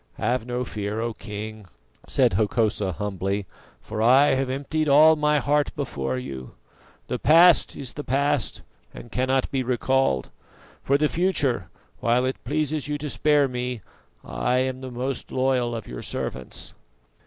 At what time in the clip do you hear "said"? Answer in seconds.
2.07-2.33